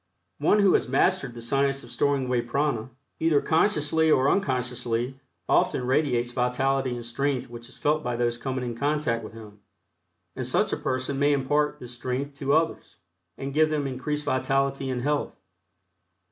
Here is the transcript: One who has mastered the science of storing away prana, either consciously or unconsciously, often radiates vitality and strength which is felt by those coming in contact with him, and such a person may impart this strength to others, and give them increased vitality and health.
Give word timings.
One 0.39 0.61
who 0.61 0.73
has 0.73 0.87
mastered 0.89 1.35
the 1.35 1.43
science 1.43 1.83
of 1.83 1.91
storing 1.91 2.25
away 2.25 2.41
prana, 2.41 2.89
either 3.19 3.39
consciously 3.39 4.09
or 4.09 4.31
unconsciously, 4.31 5.19
often 5.47 5.85
radiates 5.85 6.31
vitality 6.31 6.95
and 6.95 7.05
strength 7.05 7.51
which 7.51 7.69
is 7.69 7.77
felt 7.77 8.01
by 8.01 8.15
those 8.15 8.39
coming 8.39 8.63
in 8.65 8.75
contact 8.75 9.23
with 9.23 9.33
him, 9.33 9.59
and 10.35 10.43
such 10.47 10.73
a 10.73 10.77
person 10.77 11.19
may 11.19 11.33
impart 11.33 11.77
this 11.79 11.93
strength 11.93 12.33
to 12.39 12.51
others, 12.55 12.95
and 13.37 13.53
give 13.53 13.69
them 13.69 13.85
increased 13.85 14.25
vitality 14.25 14.89
and 14.89 15.03
health. 15.03 15.35